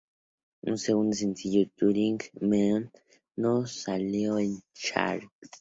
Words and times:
Su 0.63 0.77
segundo 0.77 1.15
sencillo, 1.15 1.69
"Turning 1.75 2.17
Me 2.39 2.73
On", 2.73 2.91
no 3.35 3.67
salió 3.67 4.39
en 4.39 4.53
los 4.55 4.63
charts. 4.73 5.29